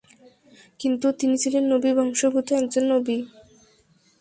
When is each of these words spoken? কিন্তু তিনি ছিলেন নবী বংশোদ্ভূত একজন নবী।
কিন্তু 0.79 1.07
তিনি 1.19 1.35
ছিলেন 1.43 1.63
নবী 1.73 1.89
বংশোদ্ভূত 1.97 2.47
একজন 2.59 2.83
নবী। 2.93 3.17